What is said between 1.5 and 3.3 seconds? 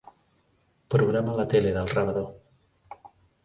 tele del rebedor.